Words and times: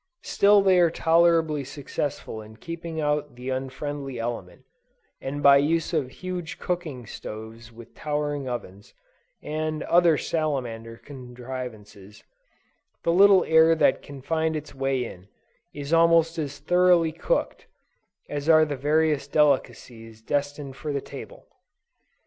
Still 0.23 0.63
they 0.63 0.79
are 0.79 0.89
tolerably 0.89 1.63
successful 1.63 2.41
in 2.41 2.57
keeping 2.57 2.99
out 2.99 3.35
the 3.35 3.49
unfriendly 3.49 4.17
element; 4.17 4.63
and 5.21 5.43
by 5.43 5.59
the 5.61 5.67
use 5.67 5.93
of 5.93 6.09
huge 6.09 6.57
cooking 6.57 7.05
stoves 7.05 7.71
with 7.71 7.93
towering 7.93 8.49
ovens, 8.49 8.95
and 9.43 9.83
other 9.83 10.17
salamander 10.17 10.97
contrivances, 10.97 12.23
the 13.03 13.13
little 13.13 13.43
air 13.45 13.75
that 13.75 14.01
can 14.01 14.23
find 14.23 14.55
its 14.55 14.73
way 14.73 15.05
in, 15.05 15.27
is 15.71 15.93
almost 15.93 16.39
as 16.39 16.57
thoroughly 16.57 17.11
cooked, 17.11 17.67
as 18.27 18.49
are 18.49 18.65
the 18.65 18.75
various 18.75 19.27
delicacies 19.27 20.19
destined 20.23 20.75
for 20.75 20.91
the 20.91 20.99
table. 20.99 21.45